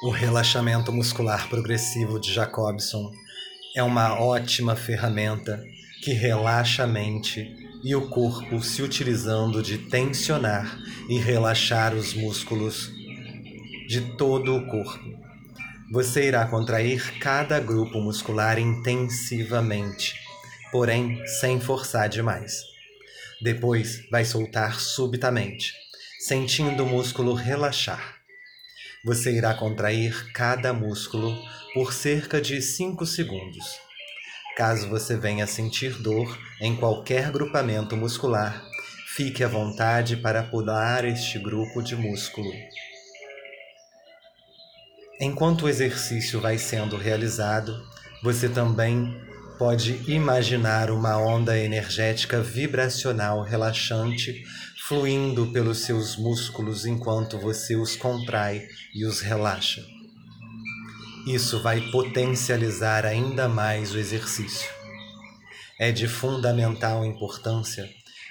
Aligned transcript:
O 0.00 0.10
relaxamento 0.10 0.92
muscular 0.92 1.48
progressivo 1.48 2.20
de 2.20 2.32
Jacobson 2.32 3.10
é 3.74 3.82
uma 3.82 4.20
ótima 4.20 4.76
ferramenta 4.76 5.60
que 6.04 6.12
relaxa 6.12 6.84
a 6.84 6.86
mente 6.86 7.52
e 7.82 7.96
o 7.96 8.08
corpo 8.08 8.62
se 8.62 8.80
utilizando 8.80 9.60
de 9.60 9.76
tensionar 9.76 10.78
e 11.08 11.18
relaxar 11.18 11.96
os 11.96 12.14
músculos 12.14 12.92
de 13.88 14.16
todo 14.16 14.54
o 14.54 14.66
corpo. 14.68 15.18
Você 15.90 16.28
irá 16.28 16.46
contrair 16.46 17.18
cada 17.18 17.58
grupo 17.58 18.00
muscular 18.00 18.56
intensivamente, 18.56 20.14
porém 20.70 21.26
sem 21.26 21.58
forçar 21.58 22.08
demais. 22.08 22.62
Depois 23.42 24.08
vai 24.12 24.24
soltar 24.24 24.78
subitamente, 24.78 25.72
sentindo 26.20 26.84
o 26.84 26.86
músculo 26.86 27.34
relaxar. 27.34 28.17
Você 29.08 29.32
irá 29.32 29.54
contrair 29.54 30.30
cada 30.34 30.70
músculo 30.70 31.34
por 31.72 31.94
cerca 31.94 32.42
de 32.42 32.60
5 32.60 33.06
segundos. 33.06 33.64
Caso 34.54 34.86
você 34.90 35.16
venha 35.16 35.46
sentir 35.46 35.94
dor 36.02 36.38
em 36.60 36.76
qualquer 36.76 37.30
grupamento 37.30 37.96
muscular, 37.96 38.62
fique 39.16 39.42
à 39.42 39.48
vontade 39.48 40.18
para 40.18 40.42
pular 40.42 41.06
este 41.06 41.38
grupo 41.38 41.80
de 41.80 41.96
músculo. 41.96 42.52
Enquanto 45.18 45.62
o 45.62 45.70
exercício 45.70 46.38
vai 46.38 46.58
sendo 46.58 46.98
realizado, 46.98 47.82
você 48.22 48.46
também 48.46 49.18
pode 49.58 50.02
imaginar 50.06 50.90
uma 50.90 51.16
onda 51.16 51.58
energética 51.58 52.42
vibracional 52.42 53.40
relaxante 53.40 54.44
fluindo 54.88 55.52
pelos 55.52 55.80
seus 55.84 56.16
músculos 56.16 56.86
enquanto 56.86 57.38
você 57.38 57.76
os 57.76 57.94
contrai 57.94 58.66
e 58.94 59.04
os 59.04 59.20
relaxa. 59.20 59.84
Isso 61.26 61.62
vai 61.62 61.90
potencializar 61.90 63.04
ainda 63.04 63.46
mais 63.50 63.92
o 63.92 63.98
exercício. 63.98 64.66
É 65.78 65.92
de 65.92 66.08
fundamental 66.08 67.04
importância 67.04 67.86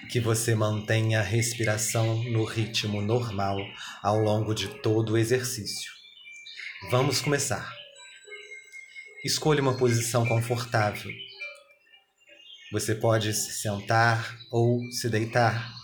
que 0.10 0.20
você 0.20 0.56
mantenha 0.56 1.20
a 1.20 1.24
respiração 1.24 2.24
no 2.24 2.44
ritmo 2.44 3.04
normal 3.04 3.60
ao 4.02 4.20
longo 4.20 4.56
de 4.56 4.68
todo 4.82 5.14
o 5.14 5.18
exercício. 5.18 5.92
Vamos 6.90 7.22
começar. 7.22 7.72
Escolha 9.24 9.62
uma 9.62 9.78
posição 9.78 10.26
confortável. 10.26 11.12
Você 12.72 12.96
pode 12.96 13.32
se 13.32 13.62
sentar 13.62 14.36
ou 14.52 14.82
se 14.92 15.08
deitar 15.08 15.77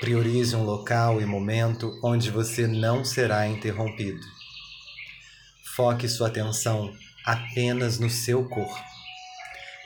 Priorize 0.00 0.56
um 0.56 0.64
local 0.64 1.20
e 1.20 1.26
momento 1.26 2.00
onde 2.02 2.30
você 2.30 2.66
não 2.66 3.04
será 3.04 3.46
interrompido. 3.46 4.22
Foque 5.76 6.08
sua 6.08 6.28
atenção 6.28 6.90
apenas 7.22 7.98
no 7.98 8.08
seu 8.08 8.48
corpo. 8.48 8.82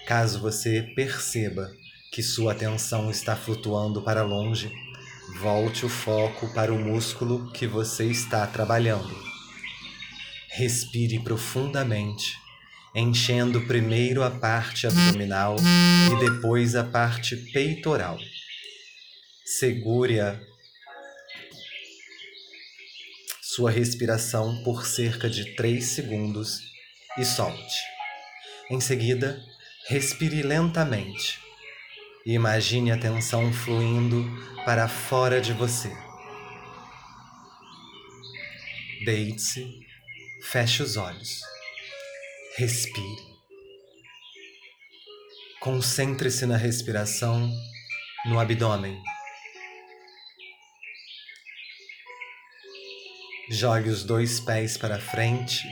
Caso 0.07 0.39
você 0.39 0.83
perceba 0.95 1.69
que 2.13 2.23
sua 2.23 2.53
atenção 2.53 3.11
está 3.11 3.35
flutuando 3.35 4.03
para 4.03 4.23
longe, 4.23 4.71
volte 5.41 5.85
o 5.85 5.89
foco 5.89 6.47
para 6.55 6.73
o 6.73 6.79
músculo 6.79 7.51
que 7.51 7.67
você 7.67 8.05
está 8.05 8.47
trabalhando. 8.47 9.21
Respire 10.49 11.19
profundamente, 11.19 12.37
enchendo 12.95 13.63
primeiro 13.63 14.23
a 14.23 14.31
parte 14.31 14.87
abdominal 14.87 15.57
e 15.59 16.21
depois 16.21 16.77
a 16.77 16.85
parte 16.85 17.35
peitoral 17.53 18.17
segure-a 19.45 20.41
sua 23.43 23.71
respiração 23.71 24.65
por 24.65 24.87
cerca 24.87 25.29
de 25.29 25.55
3 25.55 25.85
segundos 25.85 26.61
e 27.19 27.25
solte. 27.27 27.77
Em 28.71 28.81
seguida, 28.81 29.39
respire 29.87 30.43
lentamente 30.43 31.39
e 32.25 32.33
imagine 32.33 32.91
a 32.91 32.99
tensão 32.99 33.53
fluindo 33.53 34.25
para 34.65 34.89
fora 34.89 35.43
de 35.43 35.53
você. 35.53 35.95
Deite-se, 39.05 39.79
feche 40.41 40.83
os 40.83 40.97
olhos, 40.97 41.43
respire. 42.57 43.35
Concentre-se 45.61 46.47
na 46.47 46.57
respiração 46.57 47.51
no 48.25 48.41
abdômen. 48.41 49.03
Jogue 53.51 53.91
os 53.91 54.05
dois 54.05 54.41
pés 54.41 54.79
para 54.79 54.99
frente, 54.99 55.69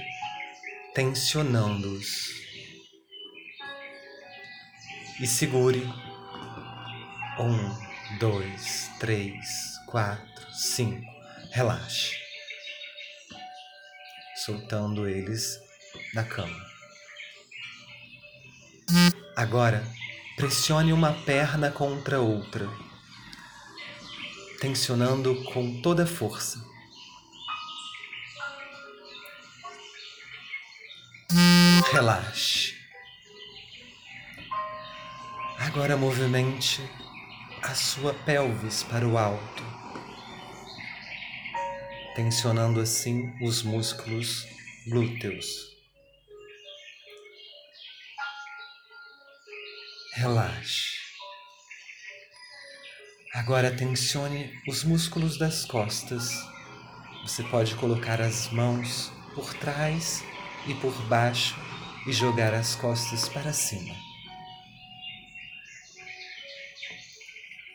tensionando-os. 0.94 2.30
E 5.18 5.26
segure. 5.26 5.82
Um, 7.38 8.18
dois, 8.18 8.90
três, 9.00 9.78
quatro, 9.86 10.52
cinco. 10.52 11.06
Relaxe. 11.50 12.14
Soltando 14.44 15.08
eles 15.08 15.58
da 16.12 16.24
cama. 16.24 16.60
Agora, 19.34 19.82
pressione 20.36 20.92
uma 20.92 21.14
perna 21.24 21.70
contra 21.70 22.20
outra, 22.20 22.68
tensionando 24.60 25.42
com 25.44 25.80
toda 25.80 26.02
a 26.02 26.06
força. 26.06 26.71
Relaxe. 31.92 32.74
Agora 35.58 35.94
movimente 35.94 36.80
a 37.62 37.74
sua 37.74 38.14
pelvis 38.14 38.82
para 38.82 39.06
o 39.06 39.18
alto, 39.18 39.62
tensionando 42.16 42.80
assim 42.80 43.30
os 43.42 43.62
músculos 43.62 44.46
glúteos. 44.88 45.46
Relaxe. 50.14 50.96
Agora 53.34 53.70
tensione 53.70 54.50
os 54.66 54.82
músculos 54.82 55.36
das 55.36 55.66
costas. 55.66 56.30
Você 57.22 57.42
pode 57.42 57.74
colocar 57.74 58.18
as 58.18 58.48
mãos 58.48 59.12
por 59.34 59.52
trás 59.52 60.24
e 60.66 60.74
por 60.76 60.94
baixo 61.02 61.54
e 62.06 62.12
jogar 62.12 62.52
as 62.54 62.74
costas 62.74 63.28
para 63.28 63.52
cima. 63.52 63.94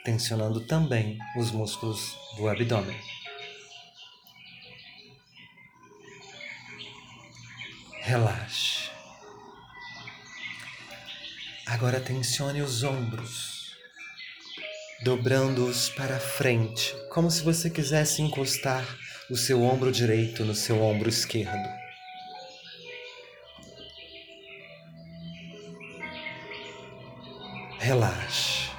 Tensionando 0.04 0.62
também 0.62 1.18
os 1.38 1.52
músculos 1.52 2.18
do 2.38 2.48
abdômen. 2.48 3.00
Relaxe. 8.02 8.90
Agora 11.66 12.00
tensione 12.00 12.62
os 12.62 12.84
ombros, 12.84 13.76
dobrando-os 15.04 15.90
para 15.90 16.18
frente, 16.18 16.96
como 17.12 17.30
se 17.30 17.44
você 17.44 17.70
quisesse 17.70 18.22
encostar 18.22 18.86
o 19.30 19.36
seu 19.36 19.62
ombro 19.62 19.92
direito 19.92 20.46
no 20.46 20.56
seu 20.56 20.82
ombro 20.82 21.10
esquerdo. 21.10 21.87
Relaxe. 27.80 28.72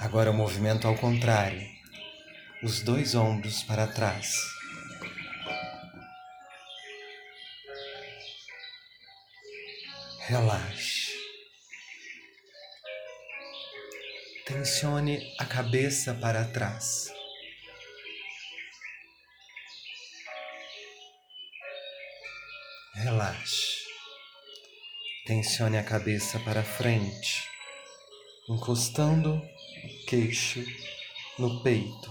Agora 0.00 0.30
o 0.30 0.34
movimento 0.34 0.86
ao 0.86 0.96
contrário. 0.96 1.62
Os 2.62 2.80
dois 2.82 3.14
ombros 3.14 3.62
para 3.62 3.86
trás. 3.86 4.34
Relaxe. 10.26 11.12
Tensione 14.44 15.34
a 15.38 15.44
cabeça 15.44 16.14
para 16.14 16.44
trás. 16.44 17.12
Relaxe. 22.94 23.87
Tensione 25.28 25.76
a 25.76 25.84
cabeça 25.84 26.40
para 26.40 26.64
frente, 26.64 27.46
encostando 28.48 29.34
o 29.34 30.06
queixo 30.06 30.64
no 31.38 31.62
peito. 31.62 32.10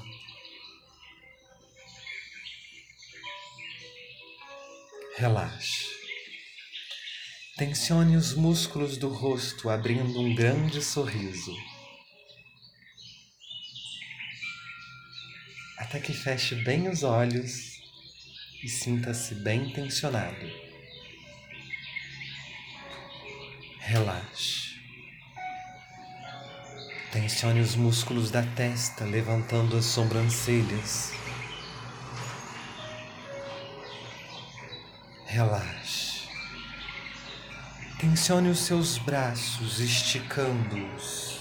Relaxe. 5.16 5.88
Tensione 7.58 8.16
os 8.16 8.36
músculos 8.36 8.98
do 9.00 9.10
rosto, 9.10 9.68
abrindo 9.68 10.22
um 10.22 10.36
grande 10.36 10.80
sorriso. 10.84 11.58
Até 15.80 16.00
que 16.00 16.14
feche 16.14 16.54
bem 16.54 16.88
os 16.88 17.02
olhos 17.02 17.82
e 18.64 18.70
sinta-se 18.70 19.34
bem 19.34 19.74
tensionado. 19.74 20.67
Relaxe. 23.88 24.82
Tensione 27.10 27.62
os 27.62 27.78
músculos 27.78 28.30
da 28.30 28.44
testa, 28.44 29.06
levantando 29.06 29.78
as 29.78 29.86
sobrancelhas. 29.86 31.14
Relaxe. 35.26 36.28
Tensione 37.98 38.50
os 38.50 38.60
seus 38.60 38.98
braços, 38.98 39.80
esticando-os 39.80 41.40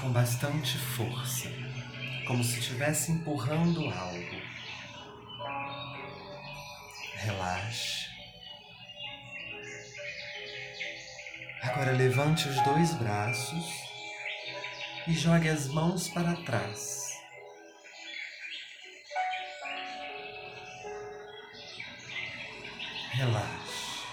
com 0.00 0.12
bastante 0.12 0.78
força, 0.78 1.50
como 2.24 2.44
se 2.44 2.60
estivesse 2.60 3.10
empurrando 3.10 3.80
algo. 3.80 4.40
Relaxe. 7.16 8.13
Agora 11.74 11.90
levante 11.90 12.48
os 12.48 12.60
dois 12.60 12.94
braços 12.94 13.64
e 15.08 15.12
jogue 15.12 15.48
as 15.48 15.66
mãos 15.66 16.08
para 16.08 16.36
trás. 16.36 17.18
Relaxe. 23.10 24.04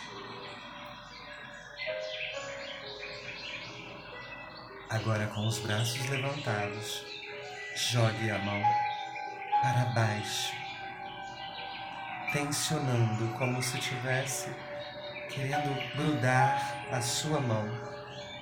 Agora, 4.89 5.27
com 5.27 5.45
os 5.45 5.59
braços 5.59 6.09
levantados, 6.09 7.05
jogue 7.75 8.31
a 8.31 8.39
mão 8.39 8.63
para 9.61 9.85
baixo, 9.93 10.51
tensionando 12.33 13.31
como 13.37 13.61
se 13.61 13.77
tivesse 13.77 14.49
querendo 15.31 15.73
grudar 15.95 16.85
a 16.91 17.01
sua 17.01 17.39
mão 17.39 17.65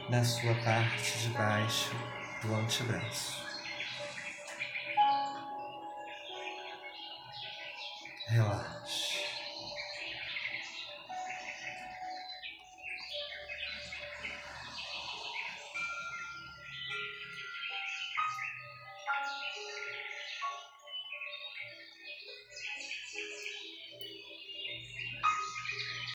na 0.09 0.23
sua 0.23 0.55
parte 0.55 1.19
de 1.19 1.29
baixo 1.29 1.95
do 2.41 2.55
antebraço. 2.55 3.45
Relaxe. 8.27 9.18